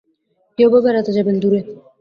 কেউবা 0.57 0.79
বেড়াতে 0.85 1.11
যাবেন 1.17 1.35
দূরে। 1.41 1.59